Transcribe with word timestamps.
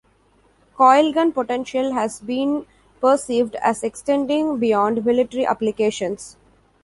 Coilgun 0.79 1.31
potential 1.31 1.93
has 1.93 2.21
been 2.21 2.65
perceived 2.99 3.55
as 3.57 3.83
extending 3.83 4.57
beyond 4.57 5.05
military 5.05 5.45
applications. 5.45 6.37